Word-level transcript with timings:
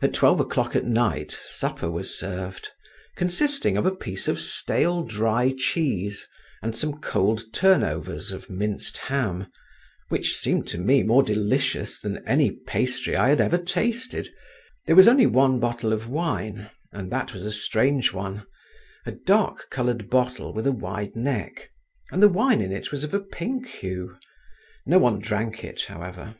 At 0.00 0.14
twelve 0.14 0.40
o'clock 0.40 0.74
at 0.74 0.86
night, 0.86 1.32
supper 1.32 1.90
was 1.90 2.18
served, 2.18 2.70
consisting 3.14 3.76
of 3.76 3.84
a 3.84 3.94
piece 3.94 4.26
of 4.26 4.40
stale 4.40 5.02
dry 5.04 5.54
cheese, 5.54 6.26
and 6.62 6.74
some 6.74 6.98
cold 7.02 7.42
turnovers 7.52 8.32
of 8.32 8.48
minced 8.48 8.96
ham, 8.96 9.48
which 10.08 10.34
seemed 10.34 10.66
to 10.68 10.78
me 10.78 11.02
more 11.02 11.22
delicious 11.22 12.00
than 12.00 12.26
any 12.26 12.50
pastry 12.66 13.16
I 13.18 13.28
had 13.28 13.42
ever 13.42 13.58
tasted; 13.58 14.30
there 14.86 14.96
was 14.96 15.06
only 15.08 15.26
one 15.26 15.60
bottle 15.60 15.92
of 15.92 16.08
wine, 16.08 16.70
and 16.90 17.12
that 17.12 17.34
was 17.34 17.44
a 17.44 17.52
strange 17.52 18.14
one; 18.14 18.46
a 19.04 19.12
dark 19.12 19.68
coloured 19.68 20.08
bottle 20.08 20.54
with 20.54 20.66
a 20.66 20.72
wide 20.72 21.14
neck, 21.14 21.68
and 22.10 22.22
the 22.22 22.30
wine 22.30 22.62
in 22.62 22.72
it 22.72 22.90
was 22.90 23.04
of 23.04 23.12
a 23.12 23.20
pink 23.20 23.66
hue; 23.68 24.16
no 24.86 24.98
one 24.98 25.18
drank 25.18 25.62
it, 25.62 25.82
however. 25.88 26.34